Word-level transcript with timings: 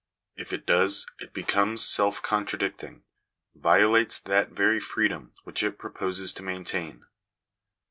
If 0.35 0.51
it 0.51 0.65
does 0.65 1.05
it 1.19 1.31
becomes 1.31 1.85
self 1.85 2.23
contradicting— 2.23 3.03
vio 3.55 3.91
| 3.91 3.91
lates 3.93 4.19
that 4.23 4.49
very 4.49 4.79
freedom 4.79 5.31
which 5.43 5.61
it 5.61 5.77
proposes 5.77 6.33
to 6.33 6.41
maintain. 6.41 7.05